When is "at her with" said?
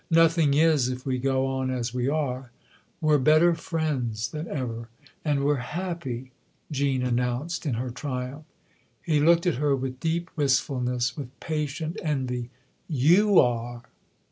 9.45-9.99